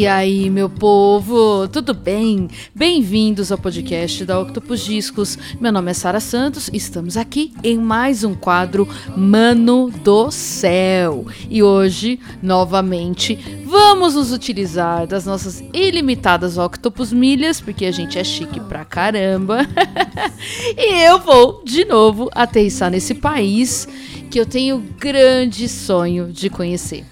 E 0.00 0.06
aí, 0.06 0.48
meu 0.48 0.70
povo, 0.70 1.68
tudo 1.68 1.92
bem? 1.92 2.48
Bem-vindos 2.74 3.52
ao 3.52 3.58
podcast 3.58 4.24
da 4.24 4.40
Octopus 4.40 4.82
Discos. 4.82 5.36
Meu 5.60 5.70
nome 5.70 5.90
é 5.90 5.94
Sara 5.94 6.20
Santos 6.20 6.70
estamos 6.72 7.18
aqui 7.18 7.52
em 7.62 7.76
mais 7.76 8.24
um 8.24 8.34
quadro 8.34 8.88
Mano 9.14 9.90
do 9.90 10.30
Céu. 10.30 11.26
E 11.50 11.62
hoje, 11.62 12.18
novamente, 12.42 13.38
vamos 13.66 14.14
nos 14.14 14.32
utilizar 14.32 15.06
das 15.06 15.26
nossas 15.26 15.62
ilimitadas 15.74 16.56
Octopus 16.56 17.12
Milhas, 17.12 17.60
porque 17.60 17.84
a 17.84 17.92
gente 17.92 18.18
é 18.18 18.24
chique 18.24 18.58
pra 18.58 18.86
caramba. 18.86 19.68
e 20.78 21.02
eu 21.02 21.18
vou, 21.18 21.62
de 21.62 21.84
novo, 21.84 22.30
aterrissar 22.34 22.90
nesse 22.90 23.12
país 23.16 23.86
que 24.30 24.40
eu 24.40 24.46
tenho 24.46 24.78
grande 24.98 25.68
sonho 25.68 26.32
de 26.32 26.48
conhecer. 26.48 27.04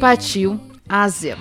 Partiu 0.00 0.58
Ásia. 0.88 1.38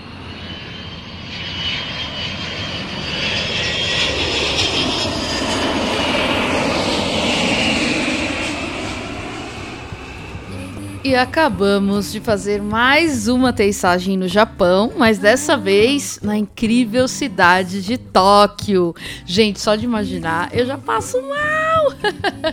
E 11.03 11.15
acabamos 11.15 12.11
de 12.11 12.19
fazer 12.19 12.61
mais 12.61 13.27
uma 13.27 13.51
teissagem 13.51 14.15
no 14.15 14.27
Japão, 14.27 14.93
mas 14.95 15.17
dessa 15.17 15.57
vez 15.57 16.19
na 16.21 16.37
incrível 16.37 17.07
cidade 17.07 17.81
de 17.81 17.97
Tóquio. 17.97 18.93
Gente, 19.25 19.59
só 19.59 19.75
de 19.75 19.83
imaginar, 19.83 20.55
eu 20.55 20.63
já 20.63 20.77
passo 20.77 21.19
mal! 21.19 21.95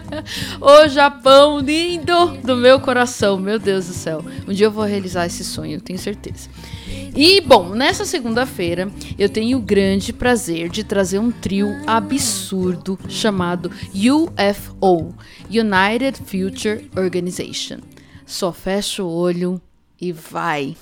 o 0.63 0.89
Japão 0.89 1.61
lindo 1.61 2.39
do 2.43 2.57
meu 2.57 2.81
coração, 2.81 3.39
meu 3.39 3.59
Deus 3.59 3.87
do 3.87 3.93
céu. 3.93 4.25
Um 4.49 4.53
dia 4.55 4.69
eu 4.69 4.73
vou 4.73 4.85
realizar 4.85 5.27
esse 5.27 5.45
sonho, 5.45 5.79
tenho 5.79 5.99
certeza. 5.99 6.49
E 7.15 7.43
bom, 7.43 7.75
nessa 7.75 8.07
segunda-feira 8.07 8.91
eu 9.19 9.29
tenho 9.29 9.59
o 9.59 9.63
grande 9.63 10.11
prazer 10.11 10.71
de 10.71 10.83
trazer 10.83 11.19
um 11.19 11.31
trio 11.31 11.69
absurdo 11.87 12.99
chamado 13.11 13.71
UFO 13.93 15.15
United 15.51 16.19
Future 16.25 16.91
Organization. 16.97 17.81
Só 18.29 18.53
fecha 18.53 19.03
o 19.03 19.09
olho 19.09 19.59
e 19.99 20.13
vai. 20.13 20.77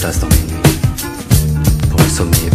tasse 0.00 0.20
dans 0.20 0.28
mes 0.28 0.36
nuits. 0.36 0.78
Pour 1.90 2.00
sommeil 2.02 2.50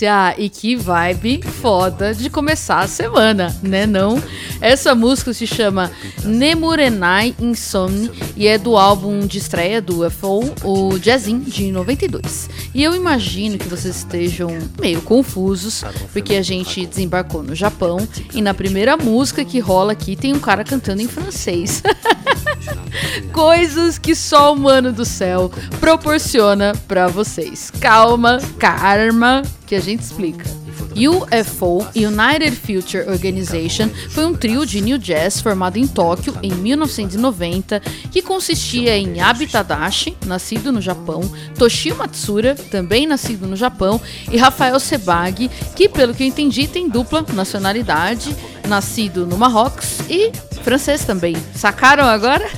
delícia! 0.00 0.34
E 0.38 0.48
que 0.48 0.74
vibe 0.74 1.42
foda 1.42 2.14
de 2.14 2.30
começar 2.30 2.80
a 2.80 2.88
semana, 2.88 3.54
né 3.62 3.86
não? 3.86 4.22
Essa 4.60 4.94
música 4.94 5.32
se 5.34 5.46
chama 5.46 5.90
Nemurenai 6.24 7.34
Insomni 7.38 8.10
e 8.36 8.46
é 8.46 8.56
do 8.56 8.76
álbum 8.76 9.26
de 9.26 9.38
estreia 9.38 9.80
do 9.80 10.06
UFO, 10.06 10.40
o 10.64 10.98
Jazzin, 10.98 11.40
de 11.40 11.70
92. 11.70 12.48
E 12.74 12.82
eu 12.82 12.94
imagino 12.94 13.58
que 13.58 13.68
vocês 13.68 13.96
estejam 13.96 14.56
meio 14.80 15.02
confusos, 15.02 15.84
porque 16.12 16.34
a 16.36 16.42
gente 16.42 16.86
desembarcou 16.86 17.42
no 17.42 17.54
Japão 17.54 18.06
e 18.32 18.40
na 18.40 18.54
primeira 18.54 18.96
música 18.96 19.44
que 19.44 19.58
rola 19.58 19.92
aqui 19.92 20.16
tem 20.16 20.32
um 20.32 20.40
cara 20.40 20.64
cantando 20.64 21.02
em 21.02 21.08
francês. 21.08 21.82
Coisas 23.32 23.98
que 23.98 24.14
só 24.14 24.52
o 24.52 24.56
Mano 24.56 24.92
do 24.92 25.04
Céu 25.04 25.50
proporciona 25.78 26.72
para 26.86 27.08
vocês. 27.08 27.70
Calma, 27.80 28.38
karma, 28.58 29.42
que 29.66 29.74
a 29.74 29.80
gente 29.80 30.02
explica. 30.02 30.60
UFO 30.96 31.86
United 31.94 32.56
Future 32.56 33.08
Organization 33.08 33.88
foi 34.10 34.26
um 34.26 34.34
trio 34.34 34.66
de 34.66 34.80
new 34.80 34.98
jazz 34.98 35.40
formado 35.40 35.78
em 35.78 35.86
Tóquio 35.86 36.36
em 36.42 36.52
1990 36.52 37.80
que 38.10 38.20
consistia 38.20 38.96
em 38.96 39.20
Abi 39.20 39.46
Tadashi, 39.46 40.16
nascido 40.26 40.72
no 40.72 40.80
Japão, 40.80 41.20
Toshio 41.56 41.96
Matsura, 41.96 42.54
também 42.54 43.06
nascido 43.06 43.46
no 43.46 43.56
Japão, 43.56 44.00
e 44.30 44.36
Rafael 44.36 44.78
Sebag, 44.80 45.50
que 45.76 45.88
pelo 45.88 46.14
que 46.14 46.24
eu 46.24 46.26
entendi 46.26 46.66
tem 46.66 46.88
dupla 46.88 47.24
nacionalidade, 47.32 48.34
nascido 48.70 49.26
no 49.26 49.36
Marrocos 49.36 49.98
e 50.08 50.30
francês 50.62 51.04
também. 51.04 51.36
Sacaram 51.54 52.04
agora? 52.04 52.48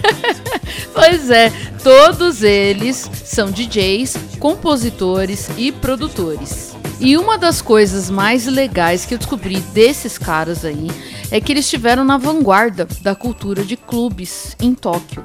pois 0.93 1.31
é, 1.31 1.51
todos 1.83 2.43
eles 2.43 3.11
são 3.25 3.51
DJs, 3.51 4.17
compositores 4.39 5.49
e 5.57 5.73
produtores. 5.73 6.77
E 7.01 7.17
uma 7.17 7.39
das 7.39 7.63
coisas 7.63 8.11
mais 8.11 8.47
legais 8.47 9.07
que 9.07 9.15
eu 9.15 9.19
descobri 9.19 9.59
desses 9.73 10.19
caras 10.19 10.65
aí 10.65 10.89
é 11.31 11.41
que 11.41 11.51
eles 11.51 11.65
estiveram 11.65 12.05
na 12.05 12.19
vanguarda 12.19 12.87
da 13.01 13.15
cultura 13.15 13.65
de 13.65 13.77
clubes 13.77 14.55
em 14.61 14.75
Tóquio. 14.75 15.25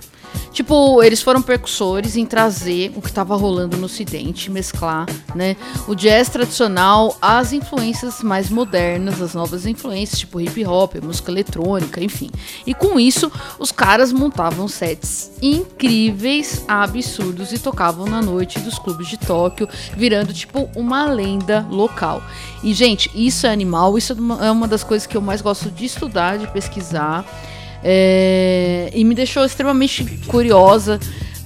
Tipo, 0.51 1.03
eles 1.03 1.21
foram 1.21 1.41
percussores 1.41 2.15
em 2.15 2.25
trazer 2.25 2.91
o 2.95 3.01
que 3.01 3.09
estava 3.09 3.35
rolando 3.35 3.77
no 3.77 3.85
ocidente, 3.85 4.49
mesclar, 4.49 5.05
né, 5.35 5.55
o 5.87 5.93
jazz 5.93 6.29
tradicional 6.29 7.15
às 7.21 7.53
influências 7.53 8.23
mais 8.23 8.49
modernas, 8.49 9.21
as 9.21 9.35
novas 9.35 9.67
influências, 9.67 10.19
tipo 10.19 10.41
hip 10.41 10.65
hop, 10.65 10.95
música 10.95 11.31
eletrônica, 11.31 12.03
enfim. 12.03 12.31
E 12.65 12.73
com 12.73 12.99
isso, 12.99 13.31
os 13.59 13.71
caras 13.71 14.11
montavam 14.11 14.67
sets 14.67 15.31
incríveis, 15.41 16.65
absurdos 16.67 17.53
e 17.53 17.59
tocavam 17.59 18.07
na 18.07 18.21
noite 18.21 18.59
dos 18.59 18.79
clubes 18.79 19.07
de 19.07 19.17
Tóquio, 19.17 19.69
virando 19.95 20.33
tipo 20.33 20.69
uma 20.75 21.05
lenda 21.05 21.67
local. 21.69 22.23
E 22.63 22.73
gente, 22.73 23.11
isso 23.13 23.45
é 23.45 23.51
animal, 23.51 23.97
isso 23.97 24.15
é 24.41 24.49
uma 24.49 24.67
das 24.67 24.83
coisas 24.83 25.05
que 25.05 25.15
eu 25.15 25.21
mais 25.21 25.41
gosto 25.41 25.69
de 25.69 25.85
estudar, 25.85 26.37
de 26.37 26.47
pesquisar. 26.47 27.25
É, 27.83 28.89
e 28.93 29.03
me 29.03 29.13
deixou 29.15 29.45
extremamente 29.45 30.03
curiosa 30.27 30.99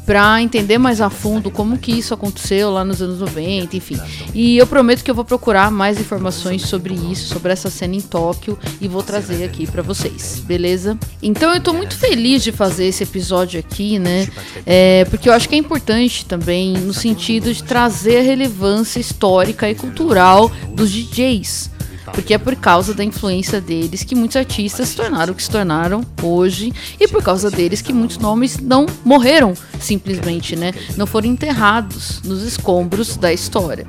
para 0.06 0.42
entender 0.42 0.78
mais 0.78 1.00
a 1.00 1.10
fundo 1.10 1.51
como 1.51 1.78
que 1.78 1.92
isso 1.92 2.13
aconteceu 2.13 2.72
lá 2.72 2.83
nos 2.83 3.01
anos 3.01 3.19
90, 3.19 3.78
enfim. 3.78 3.98
E 4.33 4.57
eu 4.57 4.66
prometo 4.66 5.04
que 5.04 5.12
eu 5.12 5.16
vou 5.16 5.24
procurar 5.24 5.72
mais 5.72 6.00
informações 6.00 6.63
sobre 6.63 6.94
isso, 6.94 7.33
sobre 7.33 7.54
essa 7.54 7.69
cena 7.69 7.95
em 7.95 8.01
Tóquio 8.01 8.57
e 8.80 8.88
vou 8.88 9.04
trazer 9.04 9.44
aqui 9.44 9.66
para 9.66 9.81
vocês, 9.81 10.42
beleza? 10.45 10.98
Então 11.22 11.54
eu 11.54 11.62
tô 11.62 11.72
muito 11.74 11.95
feliz 11.95 12.44
de 12.44 12.51
fazer 12.51 12.88
esse 12.88 13.04
episódio 13.04 13.60
aqui, 13.60 14.00
né? 14.00 14.27
É, 14.66 15.06
porque 15.06 15.30
eu 15.30 15.34
acho 15.34 15.48
que 15.48 15.56
é 15.56 15.57
importante 15.57 16.25
também 16.25 16.74
no 16.74 16.94
sentido 16.94 17.54
de 17.54 17.63
trazer 17.63 18.18
a 18.18 18.24
relevância 18.24 19.00
histórica 19.00 19.69
e 19.69 19.75
cultural 19.75 20.51
dos 20.74 20.92
DJs 20.92 21.70
porque 22.13 22.34
é 22.34 22.38
por 22.38 22.56
causa 22.56 22.94
da 22.94 23.04
influência 23.04 23.60
deles 23.60 24.04
que 24.04 24.16
muitos 24.16 24.38
artistas 24.38 24.90
se 24.90 24.96
tornaram 24.96 25.34
o 25.34 25.36
que 25.36 25.44
se 25.44 25.50
tornaram 25.50 26.06
hoje 26.22 26.74
e 27.00 27.08
por 27.08 27.24
causa 27.24 27.50
deles 27.50 27.81
que 27.81 27.94
muitos 27.94 28.18
nomes 28.18 28.58
não 28.60 28.86
morreram 29.04 29.54
simplesmente, 29.80 30.56
né? 30.56 30.74
Não 30.98 31.06
foram 31.06 31.28
enterrados 31.28 32.22
nos 32.24 32.44
escombros 32.44 33.18
da 33.18 33.31
história. 33.31 33.88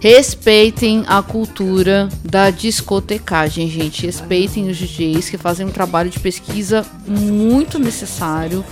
Respeitem 0.00 1.04
a 1.06 1.22
cultura 1.22 2.08
da 2.24 2.48
discotecagem, 2.48 3.68
gente. 3.68 4.06
Respeitem 4.06 4.70
os 4.70 4.78
DJs 4.78 5.28
que 5.28 5.36
fazem 5.36 5.66
um 5.66 5.70
trabalho 5.70 6.08
de 6.08 6.18
pesquisa 6.18 6.86
muito 7.06 7.78
necessário. 7.78 8.64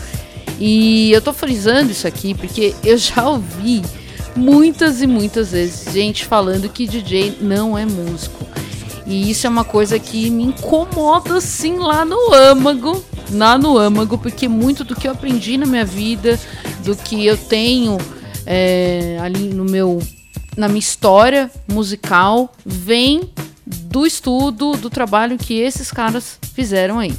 E 0.58 1.12
eu 1.12 1.20
tô 1.20 1.34
frisando 1.34 1.92
isso 1.92 2.08
aqui 2.08 2.32
porque 2.32 2.74
eu 2.82 2.96
já 2.96 3.28
ouvi 3.28 3.82
muitas 4.34 5.02
e 5.02 5.06
muitas 5.06 5.52
vezes 5.52 5.92
gente 5.92 6.24
falando 6.24 6.68
que 6.68 6.86
DJ 6.86 7.36
não 7.42 7.76
é 7.76 7.84
músico. 7.84 8.46
E 9.08 9.30
isso 9.30 9.46
é 9.46 9.50
uma 9.50 9.64
coisa 9.64 9.98
que 9.98 10.28
me 10.28 10.44
incomoda 10.44 11.38
assim 11.38 11.78
lá 11.78 12.04
no 12.04 12.34
âmago, 12.34 13.02
lá 13.32 13.56
no 13.56 13.78
âmago, 13.78 14.18
porque 14.18 14.46
muito 14.46 14.84
do 14.84 14.94
que 14.94 15.08
eu 15.08 15.12
aprendi 15.12 15.56
na 15.56 15.64
minha 15.64 15.84
vida, 15.84 16.38
do 16.84 16.94
que 16.94 17.24
eu 17.24 17.36
tenho 17.36 17.96
é, 18.44 19.18
ali 19.20 19.48
no 19.48 19.64
meu 19.64 19.98
na 20.56 20.68
minha 20.68 20.80
história 20.80 21.50
musical 21.66 22.52
vem 22.66 23.30
do 23.64 24.06
estudo, 24.06 24.72
do 24.72 24.90
trabalho 24.90 25.38
que 25.38 25.54
esses 25.58 25.90
caras 25.90 26.38
fizeram 26.54 26.98
aí. 26.98 27.14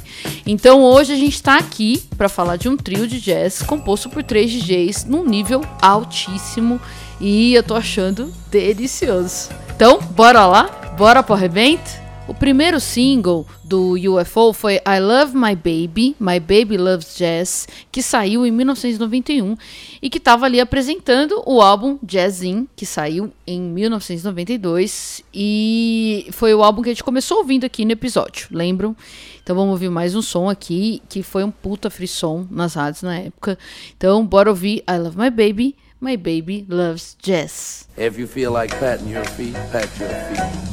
Então 0.46 0.82
hoje 0.82 1.12
a 1.12 1.16
gente 1.16 1.34
está 1.34 1.56
aqui 1.56 2.02
para 2.16 2.28
falar 2.28 2.56
de 2.56 2.68
um 2.68 2.76
trio 2.76 3.06
de 3.06 3.20
jazz 3.20 3.62
composto 3.62 4.08
por 4.10 4.22
três 4.22 4.50
DJs 4.50 5.06
num 5.06 5.24
nível 5.24 5.64
altíssimo 5.80 6.80
e 7.20 7.54
eu 7.54 7.62
tô 7.62 7.74
achando 7.74 8.32
delicioso. 8.50 9.48
Então, 9.74 9.98
bora 10.14 10.46
lá? 10.46 10.79
Bora 11.00 11.22
pro 11.22 11.32
arrebento? 11.32 11.90
O 12.28 12.34
primeiro 12.34 12.78
single 12.78 13.46
do 13.64 13.94
UFO 13.94 14.52
foi 14.52 14.74
I 14.86 15.00
Love 15.00 15.34
My 15.34 15.56
Baby, 15.56 16.14
My 16.20 16.38
Baby 16.38 16.76
Loves 16.76 17.16
Jazz, 17.16 17.66
que 17.90 18.02
saiu 18.02 18.44
em 18.44 18.50
1991 18.50 19.56
e 20.02 20.10
que 20.10 20.18
estava 20.18 20.44
ali 20.44 20.60
apresentando 20.60 21.42
o 21.46 21.62
álbum 21.62 21.98
Jazzin, 22.02 22.68
que 22.76 22.84
saiu 22.84 23.32
em 23.46 23.62
1992 23.62 25.24
e 25.32 26.28
foi 26.32 26.52
o 26.52 26.62
álbum 26.62 26.82
que 26.82 26.90
a 26.90 26.92
gente 26.92 27.02
começou 27.02 27.38
ouvindo 27.38 27.64
aqui 27.64 27.82
no 27.86 27.92
episódio, 27.92 28.48
lembram? 28.50 28.94
Então 29.42 29.56
vamos 29.56 29.72
ouvir 29.72 29.88
mais 29.88 30.14
um 30.14 30.20
som 30.20 30.50
aqui 30.50 31.00
que 31.08 31.22
foi 31.22 31.42
um 31.42 31.50
puta 31.50 31.88
frisson 31.88 32.46
nas 32.50 32.74
rádios 32.74 33.02
na 33.04 33.16
época. 33.16 33.58
Então 33.96 34.26
bora 34.26 34.50
ouvir 34.50 34.84
I 34.86 34.98
Love 34.98 35.16
My 35.16 35.30
Baby, 35.30 35.74
My 35.98 36.18
Baby 36.18 36.66
Loves 36.68 37.16
Jazz. 37.22 37.88
If 37.96 38.18
you 38.18 38.26
feel 38.26 38.52
like 38.52 38.76
patting 38.78 39.10
your 39.10 39.24
feet, 39.24 39.54
pat 39.72 39.88
your 39.98 40.10
feet. 40.10 40.69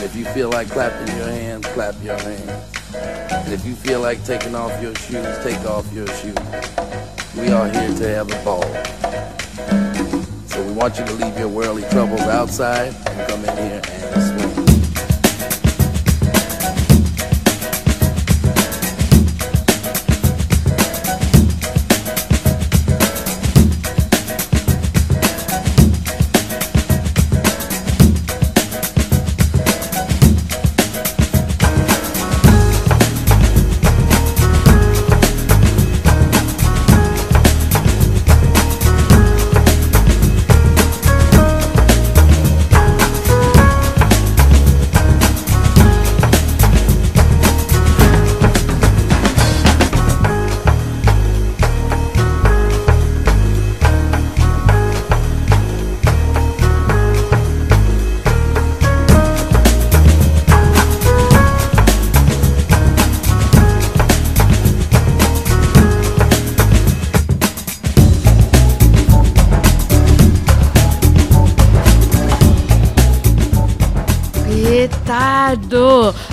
And 0.00 0.08
if 0.08 0.16
you 0.16 0.24
feel 0.24 0.48
like 0.48 0.70
clapping 0.70 1.14
your 1.14 1.26
hands, 1.26 1.66
clap 1.66 1.94
your 2.02 2.16
hands. 2.16 2.50
And 2.94 3.52
if 3.52 3.66
you 3.66 3.74
feel 3.74 4.00
like 4.00 4.24
taking 4.24 4.54
off 4.54 4.80
your 4.80 4.94
shoes, 4.94 5.38
take 5.42 5.62
off 5.66 5.92
your 5.92 6.06
shoes. 6.06 6.34
We 7.36 7.52
are 7.52 7.68
here 7.68 7.94
to 7.94 8.08
have 8.08 8.32
a 8.32 8.42
ball. 8.42 8.62
So 10.46 10.64
we 10.64 10.72
want 10.72 10.98
you 10.98 11.04
to 11.04 11.12
leave 11.12 11.38
your 11.38 11.48
worldly 11.48 11.82
troubles 11.90 12.22
outside 12.22 12.94
and 13.08 13.28
come 13.28 13.44
in 13.44 13.56
here 13.58 13.82
and 13.84 14.64
swing. 14.64 14.79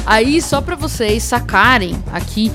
Aí, 0.06 0.42
só 0.42 0.62
para 0.62 0.76
vocês 0.76 1.24
sacarem 1.24 2.02
aqui, 2.12 2.52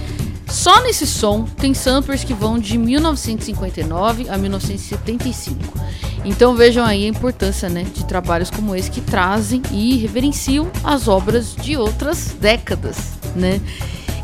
só 0.49 0.83
nesse 0.83 1.07
som 1.07 1.45
tem 1.45 1.73
samplers 1.73 2.25
que 2.25 2.35
vão 2.35 2.59
de 2.59 2.77
1959 2.77 4.29
a 4.29 4.37
1975. 4.37 5.81
Então 6.25 6.55
vejam 6.55 6.85
aí 6.85 7.07
a 7.07 7.09
importância 7.09 7.69
né, 7.69 7.85
de 7.85 8.05
trabalhos 8.05 8.51
como 8.51 8.77
esse 8.77 8.91
que 8.91 9.01
trazem 9.01 9.63
e 9.73 9.97
reverenciam 9.97 10.71
as 10.85 11.09
obras 11.09 11.57
de 11.57 11.77
outras 11.77 12.37
décadas, 12.39 12.97
né? 13.35 13.61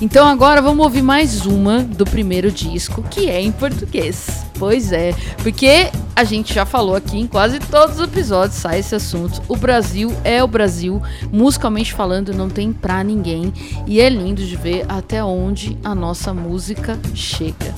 Então 0.01 0.29
agora 0.29 0.63
vamos 0.63 0.85
ouvir 0.85 1.03
mais 1.03 1.45
uma 1.45 1.83
do 1.83 2.05
primeiro 2.05 2.53
disco, 2.53 3.03
que 3.03 3.29
é 3.29 3.41
em 3.41 3.51
português. 3.51 4.48
Pois 4.59 4.93
é, 4.93 5.15
porque 5.43 5.89
a 6.17 6.25
gente 6.25 6.53
já 6.53 6.67
falou 6.67 6.97
aqui 6.97 7.17
em 7.17 7.27
quase 7.27 7.61
todos 7.61 8.01
os 8.01 8.09
episódios 8.09 8.59
sai 8.59 8.81
esse 8.81 8.95
assunto. 8.95 9.41
O 9.47 9.57
Brasil 9.57 10.13
é 10.25 10.43
o 10.43 10.49
Brasil, 10.49 11.01
musicalmente 11.31 11.93
falando, 11.93 12.35
não 12.35 12.49
tem 12.49 12.73
pra 12.73 13.05
ninguém. 13.05 13.53
E 13.87 14.01
é 14.01 14.09
lindo 14.09 14.45
de 14.45 14.57
ver 14.57 14.85
até 14.89 15.23
onde 15.23 15.79
a 15.85 15.95
nossa 15.95 16.35
música 16.35 16.99
chega. 17.15 17.73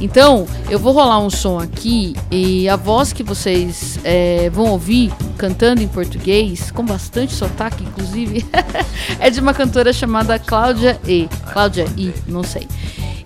Então, 0.00 0.46
eu 0.70 0.78
vou 0.78 0.92
rolar 0.92 1.18
um 1.18 1.28
som 1.28 1.58
aqui 1.58 2.14
e 2.30 2.68
a 2.68 2.76
voz 2.76 3.12
que 3.12 3.24
vocês 3.24 3.98
é, 4.04 4.48
vão 4.48 4.66
ouvir 4.66 5.12
cantando 5.36 5.82
em 5.82 5.88
português, 5.88 6.70
com 6.70 6.84
bastante 6.84 7.34
sotaque, 7.34 7.82
inclusive, 7.82 8.46
é 9.18 9.28
de 9.28 9.40
uma 9.40 9.52
cantora 9.52 9.92
chamada 9.92 10.38
Cláudia 10.38 11.00
E. 11.06 11.28
Cláudia 11.52 11.84
I, 11.96 12.14
não 12.28 12.44
sei. 12.44 12.66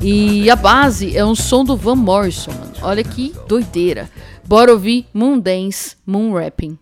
E 0.04 0.50
a 0.50 0.56
base 0.56 1.16
é 1.16 1.24
um 1.24 1.32
som 1.32 1.64
do 1.64 1.76
Van 1.76 1.94
Morrison, 1.94 2.50
mano. 2.50 2.72
Olha 2.82 3.04
que 3.04 3.32
doideira. 3.46 4.10
Bora 4.44 4.72
ouvir 4.72 5.06
Moon 5.14 5.38
Dance, 5.38 5.94
Moon 6.04 6.32
Rapping. 6.32 6.76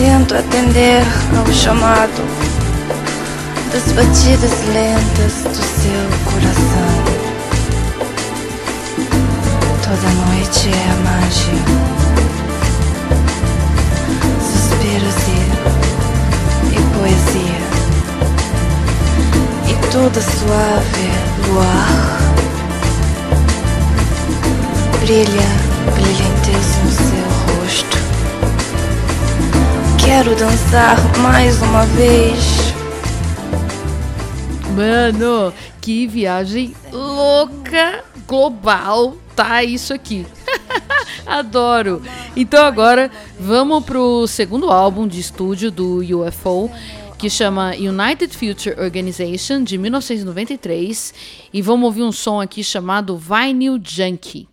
Tento 0.00 0.34
atender 0.34 1.02
ao 1.38 1.52
chamado 1.52 2.24
das 3.70 3.92
batidas 3.92 4.50
lentas 4.72 5.42
do 5.44 5.62
seu 5.62 6.08
coração. 6.24 6.92
Toda 9.82 10.08
noite 10.24 10.70
é 10.70 10.84
a 10.90 10.96
mágia. 11.04 11.60
Suspiros 14.40 15.20
e, 15.28 15.40
e 16.72 16.80
poesia. 16.96 17.62
E 19.68 19.74
toda 19.92 20.20
suave 20.22 21.08
luar 21.46 22.20
brilha, 25.00 25.50
brilha 25.94 26.28
no 26.84 26.90
rosto. 26.90 27.39
Quero 30.10 30.34
dançar 30.34 30.96
mais 31.18 31.62
uma 31.62 31.86
vez. 31.86 32.74
Mano, 34.74 35.54
que 35.80 36.04
viagem 36.08 36.74
louca, 36.90 38.02
global, 38.26 39.16
tá 39.36 39.62
isso 39.62 39.94
aqui. 39.94 40.26
Adoro. 41.24 42.02
Então 42.34 42.66
agora 42.66 43.08
vamos 43.38 43.84
pro 43.84 44.26
segundo 44.26 44.68
álbum 44.68 45.06
de 45.06 45.20
estúdio 45.20 45.70
do 45.70 46.00
UFO, 46.00 46.68
que 47.16 47.30
chama 47.30 47.76
United 47.76 48.36
Future 48.36 48.80
Organization, 48.80 49.62
de 49.62 49.78
1993. 49.78 51.14
E 51.52 51.62
vamos 51.62 51.86
ouvir 51.86 52.02
um 52.02 52.10
som 52.10 52.40
aqui 52.40 52.64
chamado 52.64 53.16
Vinyl 53.16 53.80
Junkie. 53.80 54.49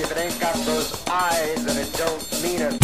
If 0.00 0.10
it 0.10 0.18
ain't 0.18 0.40
got 0.40 0.54
those 0.66 1.06
eyes, 1.08 1.64
then 1.64 1.76
it 1.76 1.92
don't 1.94 2.42
mean 2.42 2.62
a 2.62 2.79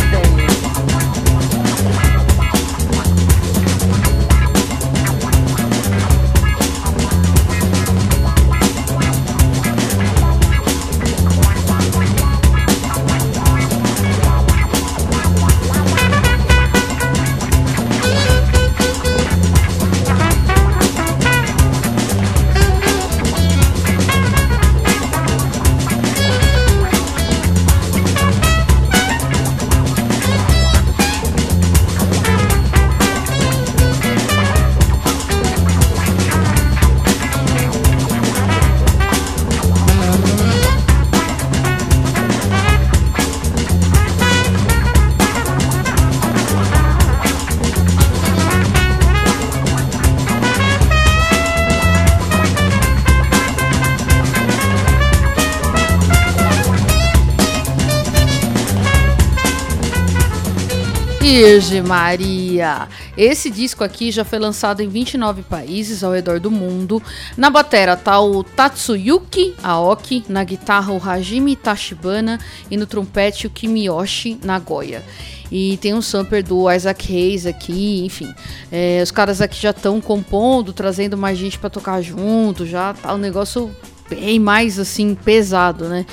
Virgem 61.28 61.82
Maria! 61.82 62.86
Esse 63.18 63.50
disco 63.50 63.82
aqui 63.82 64.12
já 64.12 64.24
foi 64.24 64.38
lançado 64.38 64.80
em 64.80 64.88
29 64.88 65.42
países 65.42 66.04
ao 66.04 66.12
redor 66.12 66.38
do 66.38 66.52
mundo. 66.52 67.02
Na 67.36 67.50
batera 67.50 67.96
tá 67.96 68.20
o 68.20 68.44
Tatsuyuki 68.44 69.52
Aoki, 69.60 70.24
na 70.28 70.44
guitarra 70.44 70.92
o 70.92 71.02
Hajime 71.02 71.56
Tachibana 71.56 72.38
e 72.70 72.76
no 72.76 72.86
trompete 72.86 73.48
o 73.48 73.50
Kimiyoshi 73.50 74.38
Nagoya. 74.44 75.02
E 75.50 75.76
tem 75.78 75.94
um 75.94 76.00
sampler 76.00 76.44
do 76.44 76.70
Isaac 76.70 77.12
Hayes 77.12 77.44
aqui, 77.44 78.04
enfim. 78.04 78.32
É, 78.70 79.00
os 79.02 79.10
caras 79.10 79.40
aqui 79.40 79.60
já 79.60 79.70
estão 79.70 80.00
compondo, 80.00 80.72
trazendo 80.72 81.16
mais 81.16 81.36
gente 81.36 81.58
para 81.58 81.68
tocar 81.68 82.00
junto, 82.02 82.64
já 82.64 82.94
tá 82.94 83.12
um 83.12 83.18
negócio 83.18 83.74
bem 84.08 84.38
mais 84.38 84.78
assim 84.78 85.16
pesado, 85.16 85.88
né? 85.88 86.06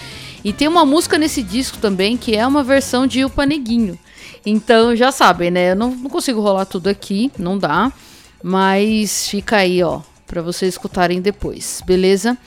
E 0.43 0.51
tem 0.51 0.67
uma 0.67 0.83
música 0.83 1.19
nesse 1.19 1.43
disco 1.43 1.77
também 1.77 2.17
que 2.17 2.35
é 2.35 2.47
uma 2.47 2.63
versão 2.63 3.05
de 3.05 3.23
O 3.23 3.29
Paneguinho. 3.29 3.95
Então 4.45 4.95
já 4.95 5.11
sabem, 5.11 5.49
né? 5.49 5.71
Eu 5.71 5.75
não, 5.75 5.91
não 5.91 6.09
consigo 6.09 6.41
rolar 6.41 6.65
tudo 6.65 6.87
aqui, 6.87 7.31
não 7.37 7.57
dá. 7.57 7.91
Mas 8.43 9.29
fica 9.29 9.57
aí, 9.57 9.81
ó, 9.81 10.01
para 10.27 10.41
vocês 10.41 10.73
escutarem 10.73 11.21
depois, 11.21 11.81
beleza? 11.85 12.37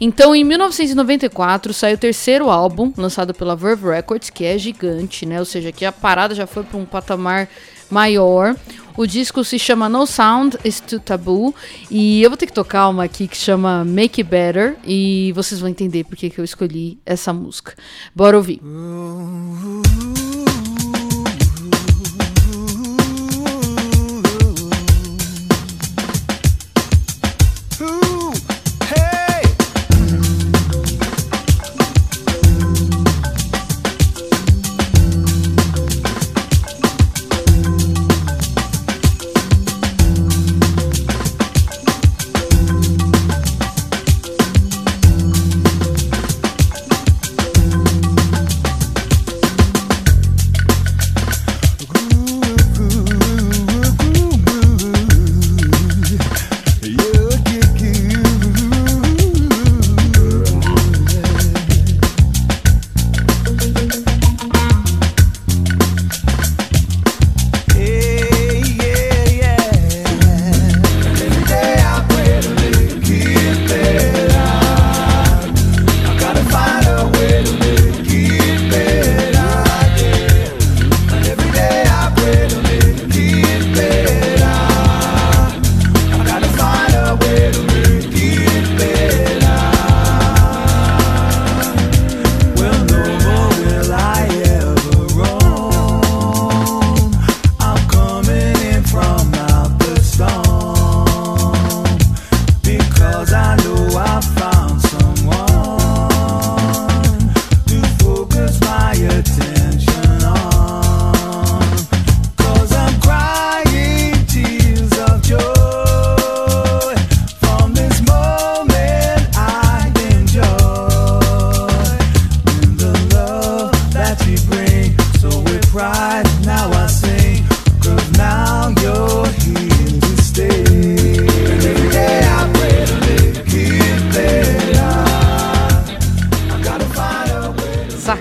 Então, 0.00 0.34
em 0.34 0.42
1994, 0.44 1.74
saiu 1.74 1.94
o 1.94 1.98
terceiro 1.98 2.48
álbum, 2.50 2.92
lançado 2.96 3.34
pela 3.34 3.54
Verve 3.54 3.86
Records, 3.86 4.30
que 4.30 4.44
é 4.44 4.56
gigante, 4.56 5.26
né? 5.26 5.38
Ou 5.38 5.44
seja, 5.44 5.70
que 5.70 5.84
a 5.84 5.92
parada 5.92 6.34
já 6.34 6.46
foi 6.46 6.62
para 6.62 6.78
um 6.78 6.86
patamar 6.86 7.48
maior. 7.90 8.56
O 8.96 9.06
disco 9.06 9.44
se 9.44 9.58
chama 9.58 9.88
No 9.88 10.06
Sound 10.06 10.58
is 10.64 10.80
Too 10.80 11.00
Taboo. 11.00 11.54
E 11.90 12.22
eu 12.22 12.30
vou 12.30 12.36
ter 12.36 12.46
que 12.46 12.52
tocar 12.52 12.88
uma 12.88 13.04
aqui 13.04 13.28
que 13.28 13.36
chama 13.36 13.84
Make 13.84 14.22
It 14.22 14.30
Better. 14.30 14.76
E 14.84 15.32
vocês 15.34 15.60
vão 15.60 15.68
entender 15.68 16.04
por 16.04 16.16
que, 16.16 16.32
eu 16.36 16.44
escolhi 16.44 16.98
essa 17.04 17.32
música. 17.32 17.74
Bora 18.14 18.36
ouvir. 18.36 18.60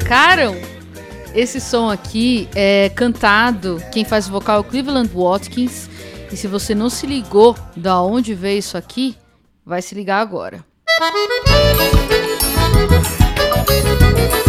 Pegaram? 0.09 0.55
Esse 1.35 1.61
som 1.61 1.87
aqui 1.87 2.49
é 2.55 2.89
cantado, 2.89 3.79
quem 3.91 4.03
faz 4.03 4.27
o 4.27 4.31
vocal 4.31 4.57
é 4.57 4.59
o 4.59 4.63
Cleveland 4.63 5.11
Watkins. 5.13 5.87
E 6.31 6.35
se 6.35 6.47
você 6.47 6.73
não 6.73 6.89
se 6.89 7.05
ligou 7.05 7.55
da 7.77 8.01
onde 8.01 8.33
veio 8.33 8.57
isso 8.57 8.75
aqui, 8.75 9.15
vai 9.63 9.83
se 9.83 9.93
ligar 9.93 10.19
agora. 10.19 10.65
Que 14.43 14.48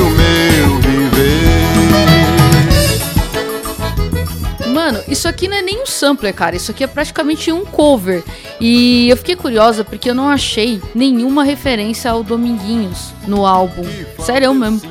o 0.00 0.10
meu 0.10 0.80
viver. 0.80 1.48
Mano, 4.72 5.00
isso 5.08 5.26
aqui 5.28 5.48
não 5.48 5.56
é 5.56 5.62
nem 5.62 5.82
um 5.82 5.86
sampler, 5.86 6.34
cara. 6.34 6.54
Isso 6.56 6.70
aqui 6.70 6.84
é 6.84 6.86
praticamente 6.86 7.50
um 7.50 7.64
cover. 7.64 8.22
E 8.60 9.08
eu 9.08 9.16
fiquei 9.16 9.36
curiosa 9.36 9.84
porque 9.84 10.10
eu 10.10 10.14
não 10.14 10.28
achei 10.28 10.80
nenhuma 10.94 11.44
referência 11.44 12.10
ao 12.10 12.22
Dominguinhos 12.22 13.12
no 13.26 13.44
álbum. 13.46 13.84
Sério 14.20 14.54
mesmo. 14.54 14.82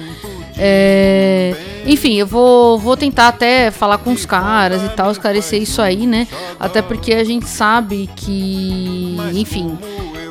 É... 0.57 1.55
Enfim, 1.85 2.15
eu 2.15 2.27
vou, 2.27 2.77
vou 2.77 2.97
tentar 2.97 3.29
até 3.29 3.71
falar 3.71 3.97
com 3.99 4.11
os 4.11 4.25
caras 4.25 4.83
e 4.83 4.89
tal, 4.89 5.09
esclarecer 5.11 5.61
isso 5.61 5.81
aí, 5.81 6.05
né? 6.05 6.27
Até 6.59 6.81
porque 6.81 7.13
a 7.13 7.23
gente 7.23 7.47
sabe 7.47 8.09
que, 8.13 9.15
enfim, 9.33 9.77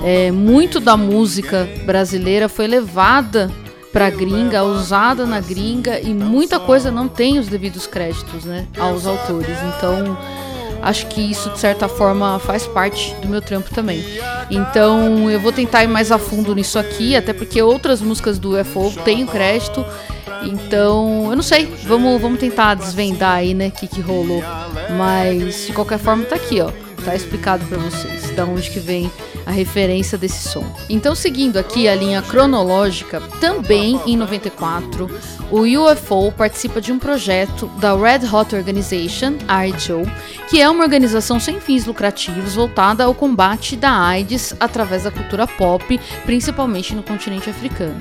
é, 0.04 0.30
muito 0.30 0.80
da 0.80 0.96
música 0.98 1.66
brasileira 1.86 2.46
foi 2.48 2.66
levada 2.66 3.50
pra 3.96 4.10
gringa, 4.10 4.62
usada 4.62 5.24
na 5.24 5.40
gringa 5.40 5.98
e 5.98 6.12
muita 6.12 6.60
coisa 6.60 6.90
não 6.90 7.08
tem 7.08 7.38
os 7.38 7.48
devidos 7.48 7.86
créditos, 7.86 8.44
né, 8.44 8.66
aos 8.78 9.06
autores. 9.06 9.56
Então, 9.74 10.18
acho 10.82 11.06
que 11.06 11.18
isso 11.18 11.48
de 11.48 11.58
certa 11.58 11.88
forma 11.88 12.38
faz 12.38 12.66
parte 12.66 13.14
do 13.22 13.28
meu 13.28 13.40
trampo 13.40 13.74
também. 13.74 14.04
Então, 14.50 15.30
eu 15.30 15.40
vou 15.40 15.50
tentar 15.50 15.82
ir 15.82 15.86
mais 15.86 16.12
a 16.12 16.18
fundo 16.18 16.54
nisso 16.54 16.78
aqui, 16.78 17.16
até 17.16 17.32
porque 17.32 17.62
outras 17.62 18.02
músicas 18.02 18.38
do 18.38 18.60
UFO 18.60 18.92
têm 19.02 19.24
crédito. 19.24 19.82
Então, 20.42 21.30
eu 21.30 21.36
não 21.36 21.42
sei, 21.42 21.64
vamos, 21.84 22.20
vamos 22.20 22.38
tentar 22.38 22.74
desvendar 22.74 23.36
aí, 23.36 23.54
né, 23.54 23.68
o 23.68 23.70
que, 23.70 23.88
que 23.88 24.02
rolou. 24.02 24.44
Mas, 24.98 25.68
de 25.68 25.72
qualquer 25.72 25.98
forma, 25.98 26.22
tá 26.26 26.36
aqui, 26.36 26.60
ó. 26.60 26.70
Tá 27.02 27.16
explicado 27.16 27.64
pra 27.64 27.78
vocês 27.78 28.30
da 28.32 28.44
onde 28.44 28.68
que 28.68 28.78
vem 28.78 29.10
a 29.46 29.52
referência 29.52 30.18
desse 30.18 30.48
som. 30.48 30.64
Então, 30.90 31.14
seguindo 31.14 31.56
aqui 31.56 31.86
a 31.86 31.94
linha 31.94 32.20
cronológica, 32.20 33.20
também 33.40 34.00
em 34.04 34.16
94, 34.16 35.08
o 35.50 35.60
UFO 35.60 36.32
participa 36.32 36.80
de 36.80 36.92
um 36.92 36.98
projeto 36.98 37.68
da 37.78 37.94
Red 37.94 38.26
Hot 38.30 38.54
Organization, 38.54 39.34
IHO, 39.48 40.02
que 40.50 40.60
é 40.60 40.68
uma 40.68 40.82
organização 40.82 41.38
sem 41.38 41.60
fins 41.60 41.86
lucrativos 41.86 42.56
voltada 42.56 43.04
ao 43.04 43.14
combate 43.14 43.76
da 43.76 43.92
AIDS 43.92 44.54
através 44.58 45.04
da 45.04 45.12
cultura 45.12 45.46
pop, 45.46 46.00
principalmente 46.24 46.94
no 46.94 47.02
continente 47.02 47.48
africano. 47.48 48.00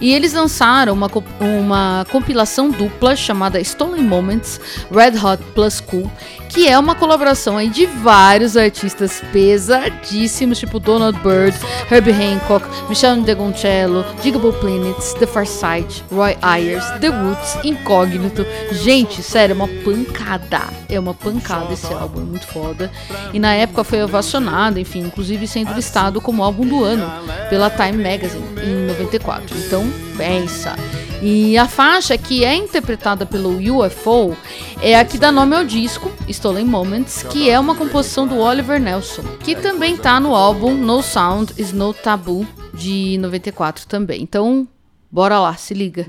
E 0.00 0.12
eles 0.12 0.32
lançaram 0.32 0.92
uma, 0.92 1.10
uma 1.40 2.06
compilação 2.10 2.70
dupla 2.70 3.14
chamada 3.16 3.60
Stolen 3.60 4.02
Moments 4.02 4.60
Red 4.90 5.18
Hot 5.18 5.42
Plus 5.54 5.80
Cool, 5.80 6.10
que 6.48 6.68
é 6.68 6.78
uma 6.78 6.94
colaboração 6.94 7.56
aí 7.56 7.68
de 7.68 7.84
vários 7.86 8.56
artistas 8.56 9.22
pesadíssimos, 9.32 10.58
tipo 10.58 10.78
Donald 10.78 11.18
Byrd, 11.20 11.56
Herbie 11.90 12.12
Hancock, 12.12 12.64
Michel 12.88 13.22
Degoncello, 13.22 14.04
Digable 14.22 14.52
Planets, 14.52 15.14
The 15.14 15.26
Far 15.26 15.46
Side, 15.46 16.04
Roy 16.12 16.36
Ayers, 16.40 16.84
The 17.00 17.08
Roots, 17.08 17.58
Incógnito. 17.64 18.46
Gente, 18.70 19.22
sério, 19.22 19.52
é 19.52 19.56
uma 19.56 19.68
pancada. 19.68 20.62
É 20.88 20.98
uma 20.98 21.14
pancada 21.14 21.72
esse 21.72 21.92
álbum, 21.92 22.20
é 22.20 22.24
muito 22.24 22.46
foda. 22.46 22.90
E 23.32 23.38
na 23.38 23.54
época 23.54 23.82
foi 23.82 24.02
ovacionado, 24.02 24.78
enfim, 24.78 25.00
inclusive 25.00 25.46
sendo 25.46 25.72
listado 25.74 26.20
como 26.20 26.42
álbum 26.42 26.66
do 26.66 26.84
ano 26.84 27.10
pela 27.50 27.68
Time 27.68 28.02
Magazine 28.02 28.44
em 28.62 28.86
94. 28.86 29.56
Então, 29.58 29.83
pensa. 30.16 30.76
E 31.22 31.56
a 31.56 31.66
faixa 31.66 32.18
que 32.18 32.44
é 32.44 32.54
interpretada 32.54 33.24
pelo 33.24 33.56
UFO 33.56 34.36
é 34.82 34.98
a 34.98 35.04
que 35.04 35.16
dá 35.16 35.32
nome 35.32 35.56
ao 35.56 35.64
disco, 35.64 36.12
Stolen 36.28 36.66
Moments, 36.66 37.22
que 37.30 37.48
é 37.48 37.58
uma 37.58 37.74
composição 37.74 38.26
do 38.26 38.38
Oliver 38.38 38.78
Nelson, 38.78 39.22
que 39.42 39.54
também 39.54 39.96
tá 39.96 40.20
no 40.20 40.34
álbum 40.34 40.74
No 40.74 41.02
Sound 41.02 41.54
Is 41.56 41.72
No 41.72 41.94
Taboo, 41.94 42.46
de 42.74 43.16
94 43.18 43.86
também. 43.86 44.22
Então, 44.22 44.68
bora 45.10 45.40
lá, 45.40 45.54
se 45.54 45.72
liga. 45.72 46.06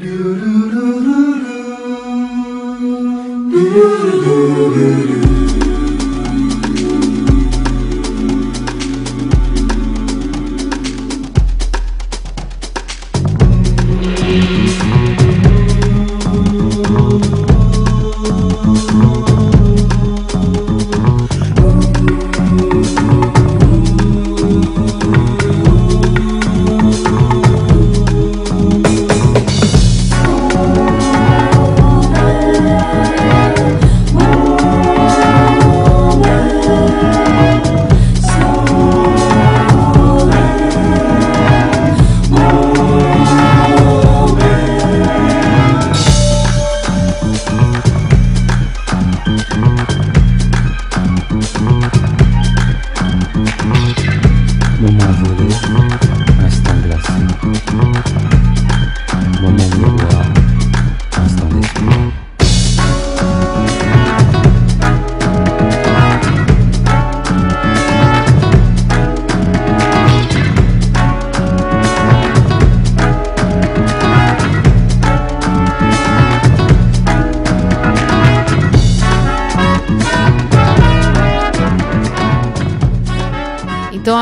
Envolé, 54.88 56.05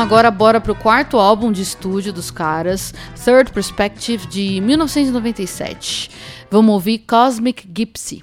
agora 0.04 0.30
bora 0.30 0.60
pro 0.60 0.74
quarto 0.74 1.18
álbum 1.18 1.50
de 1.50 1.62
estúdio 1.62 2.12
dos 2.12 2.30
caras, 2.30 2.92
Third 3.24 3.50
Perspective 3.52 4.26
de 4.26 4.60
1997. 4.60 6.10
Vamos 6.50 6.74
ouvir 6.74 6.98
Cosmic 7.06 7.66
Gypsy. 7.66 8.22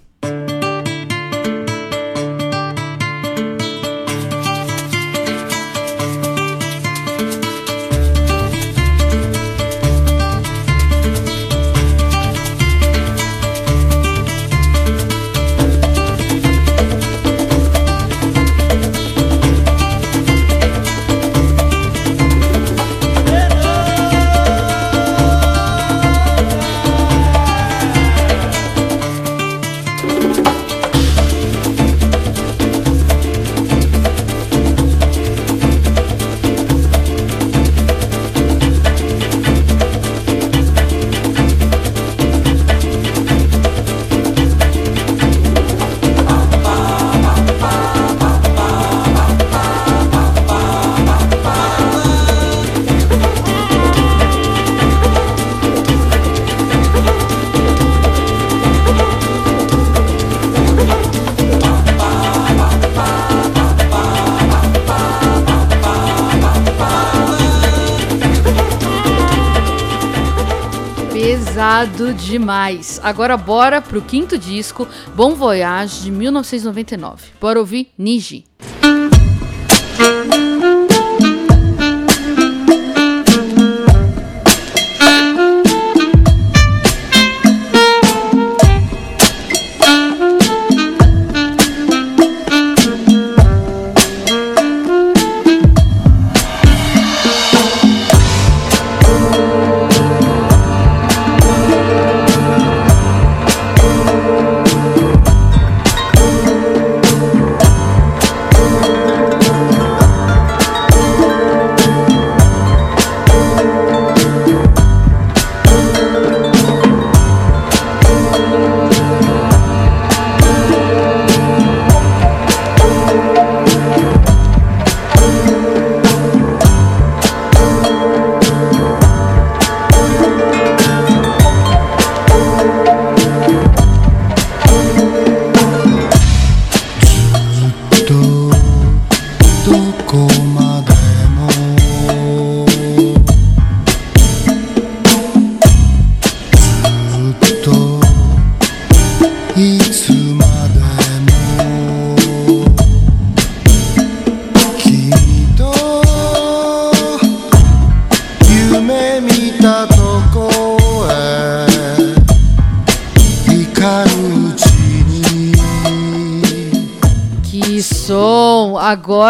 Demais. 72.14 73.00
Agora 73.04 73.38
bora 73.38 73.82
pro 73.82 74.02
quinto 74.02 74.38
disco, 74.38 74.88
Bom 75.16 75.36
Voyage, 75.36 76.04
de 76.04 76.12
1999. 76.12 77.32
Bora 77.40 77.60
ouvir 77.60 77.92
Niji. 77.98 78.46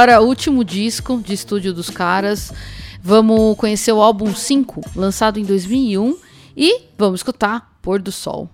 Agora, 0.01 0.19
último 0.19 0.63
disco 0.63 1.21
de 1.23 1.31
estúdio 1.31 1.71
dos 1.71 1.91
caras. 1.91 2.51
Vamos 3.03 3.55
conhecer 3.55 3.91
o 3.91 4.01
álbum 4.01 4.33
5, 4.33 4.81
lançado 4.95 5.39
em 5.39 5.43
2001. 5.43 6.17
E 6.57 6.85
vamos 6.97 7.19
escutar 7.19 7.77
Pôr 7.83 8.01
do 8.01 8.11
Sol. 8.11 8.49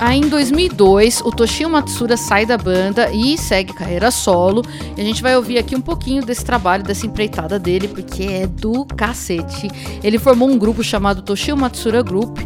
Aí 0.00 0.18
em 0.18 0.28
2002, 0.28 1.20
o 1.20 1.30
Toshio 1.30 1.70
Matsura 1.70 2.16
sai 2.16 2.44
da 2.44 2.58
banda 2.58 3.10
e 3.12 3.38
segue 3.38 3.72
carreira 3.72 4.10
solo. 4.10 4.62
E 4.96 5.00
a 5.00 5.04
gente 5.04 5.22
vai 5.22 5.36
ouvir 5.36 5.58
aqui 5.58 5.76
um 5.76 5.80
pouquinho 5.80 6.24
desse 6.24 6.44
trabalho, 6.44 6.82
dessa 6.82 7.06
empreitada 7.06 7.58
dele, 7.58 7.86
porque 7.86 8.24
é 8.24 8.46
do 8.46 8.84
cacete. 8.84 9.68
Ele 10.02 10.18
formou 10.18 10.48
um 10.48 10.58
grupo 10.58 10.82
chamado 10.82 11.22
Toshio 11.22 11.56
Matsura 11.56 12.02
Group 12.02 12.38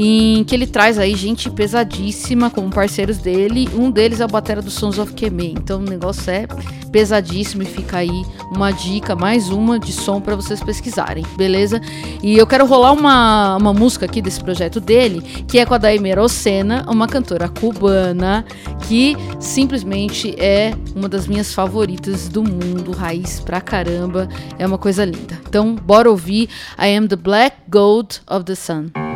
em 0.00 0.44
que 0.44 0.54
ele 0.54 0.66
traz 0.66 0.96
aí 0.96 1.16
gente 1.16 1.50
pesadíssima 1.50 2.48
como 2.48 2.70
parceiros 2.70 3.18
dele. 3.18 3.68
Um 3.74 3.90
deles 3.90 4.20
é 4.20 4.24
o 4.24 4.28
batera 4.28 4.62
do 4.62 4.70
Sons 4.70 4.96
of 4.96 5.12
Kemen. 5.12 5.56
Então 5.58 5.80
o 5.80 5.82
negócio 5.82 6.30
é 6.30 6.46
pesadíssimo 6.92 7.64
e 7.64 7.66
fica 7.66 7.98
aí 7.98 8.24
uma 8.54 8.70
dica, 8.70 9.16
mais 9.16 9.50
uma 9.50 9.78
de 9.78 9.92
som 9.92 10.20
para 10.20 10.36
vocês 10.36 10.62
pesquisarem, 10.62 11.24
beleza? 11.36 11.80
E 12.22 12.38
eu 12.38 12.46
quero 12.46 12.64
rolar 12.64 12.92
uma, 12.92 13.56
uma 13.56 13.74
música 13.74 14.06
aqui 14.06 14.22
desse 14.22 14.40
projeto 14.40 14.80
dele, 14.80 15.20
que 15.48 15.58
é 15.58 15.66
com 15.66 15.74
a 15.74 15.78
Daime 15.78 16.14
Rosena, 16.14 16.86
uma 16.88 17.08
cantora 17.08 17.48
cubana 17.48 18.44
que 18.86 19.16
simplesmente 19.40 20.34
é 20.38 20.74
uma 20.94 21.08
das 21.08 21.26
minhas 21.26 21.52
favoritas 21.52 22.28
do 22.28 22.42
mundo, 22.42 22.92
raiz 22.92 23.40
pra 23.40 23.60
caramba, 23.60 24.28
é 24.58 24.66
uma 24.66 24.78
coisa 24.78 25.04
linda. 25.04 25.38
Então, 25.46 25.74
bora 25.74 26.08
ouvir 26.08 26.48
I 26.78 26.96
Am 26.96 27.08
the 27.08 27.16
Black 27.16 27.56
Gold 27.68 28.20
of 28.30 28.44
the 28.44 28.54
Sun. 28.54 29.07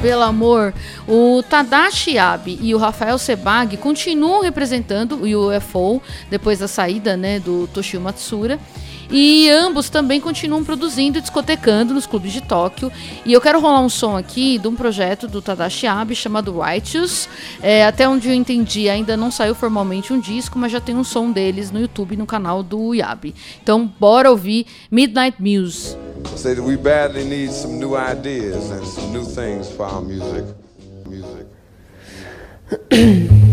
Pelo 0.00 0.22
amor, 0.22 0.72
o 1.06 1.42
Tadashi 1.42 2.16
Abe 2.16 2.58
e 2.62 2.74
o 2.74 2.78
Rafael 2.78 3.18
Sebag 3.18 3.76
continuam 3.76 4.40
representando 4.40 5.16
o 5.16 5.56
UFO 5.56 6.00
depois 6.30 6.60
da 6.60 6.66
saída 6.66 7.14
né, 7.14 7.38
do 7.38 7.66
Toshio 7.66 8.00
Matsura. 8.00 8.58
E 9.10 9.48
ambos 9.50 9.88
também 9.88 10.20
continuam 10.20 10.64
produzindo 10.64 11.18
e 11.18 11.20
discotecando 11.20 11.94
nos 11.94 12.06
clubes 12.06 12.32
de 12.32 12.40
Tóquio. 12.40 12.90
E 13.24 13.32
eu 13.32 13.40
quero 13.40 13.60
rolar 13.60 13.80
um 13.80 13.88
som 13.88 14.16
aqui 14.16 14.58
de 14.58 14.68
um 14.68 14.74
projeto 14.74 15.28
do 15.28 15.40
Tadashi 15.40 15.86
Abe 15.86 16.14
chamado 16.14 16.58
Righteous. 16.58 17.28
É, 17.62 17.84
até 17.84 18.08
onde 18.08 18.28
eu 18.28 18.34
entendi, 18.34 18.88
ainda 18.88 19.16
não 19.16 19.30
saiu 19.30 19.54
formalmente 19.54 20.12
um 20.12 20.20
disco, 20.20 20.58
mas 20.58 20.72
já 20.72 20.80
tem 20.80 20.96
um 20.96 21.04
som 21.04 21.30
deles 21.30 21.70
no 21.70 21.80
YouTube, 21.80 22.16
no 22.16 22.26
canal 22.26 22.62
do 22.62 22.94
Yabe. 22.94 23.34
Então, 23.62 23.92
bora 23.98 24.30
ouvir 24.30 24.66
Midnight 24.90 25.40
Muse. 25.40 25.96
say 26.34 26.54
that 26.54 26.62
we 26.62 26.76
badly 26.76 27.24
need 27.24 27.50
some 27.50 27.78
new 27.78 27.94
ideas 27.94 28.70
and 28.70 28.84
some 28.86 29.12
new 29.12 29.24
things 29.24 29.70
for 29.70 29.84
our 29.84 30.02
music. 30.02 30.44
Music. 31.06 31.46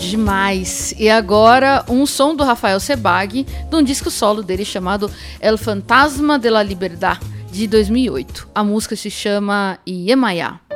demais. 0.00 0.94
E 0.98 1.10
agora, 1.10 1.84
um 1.88 2.06
som 2.06 2.34
do 2.34 2.42
Rafael 2.42 2.80
Sebag, 2.80 3.44
de 3.44 3.76
um 3.76 3.82
disco 3.82 4.10
solo 4.10 4.42
dele 4.42 4.64
chamado 4.64 5.10
El 5.40 5.58
Fantasma 5.58 6.38
de 6.38 6.48
la 6.50 6.62
Liberdad, 6.62 7.18
de 7.52 7.66
2008. 7.66 8.48
A 8.54 8.64
música 8.64 8.96
se 8.96 9.10
chama 9.10 9.78
Yemayá. 9.86 10.69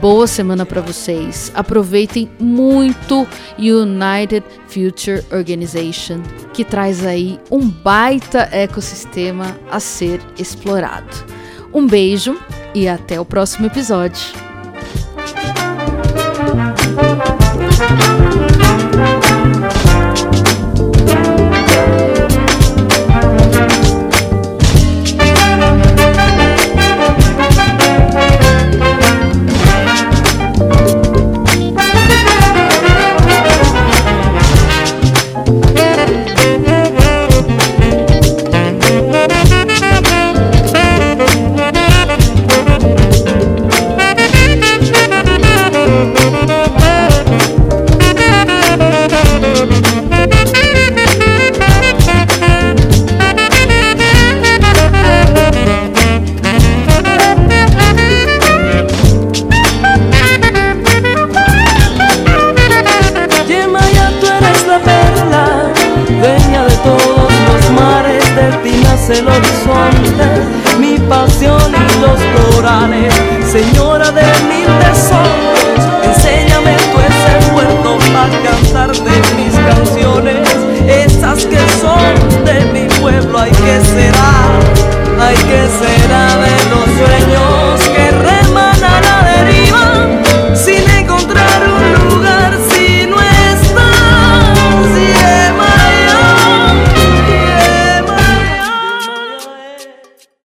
Boa 0.00 0.26
semana 0.26 0.66
para 0.66 0.80
vocês. 0.80 1.52
Aproveitem 1.54 2.28
muito 2.38 3.26
United 3.58 4.44
Future 4.66 5.22
Organization, 5.32 6.20
que 6.52 6.64
traz 6.64 7.06
aí 7.06 7.38
um 7.50 7.68
baita 7.68 8.48
ecossistema 8.52 9.33
a 9.70 9.80
ser 9.80 10.20
explorado. 10.38 11.24
Um 11.72 11.86
beijo 11.86 12.38
e 12.74 12.88
até 12.88 13.20
o 13.20 13.24
próximo 13.24 13.66
episódio. 13.66 14.44